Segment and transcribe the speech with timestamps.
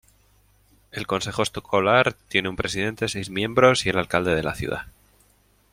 [0.91, 4.87] El consejo escolar tiene un presidente, seis miembros, y el alcalde de la ciudad.